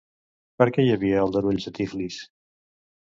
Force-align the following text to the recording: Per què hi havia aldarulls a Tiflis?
Per 0.61 0.67
què 0.77 0.85
hi 0.85 0.89
havia 0.95 1.19
aldarulls 1.25 1.69
a 1.73 1.77
Tiflis? 1.81 2.19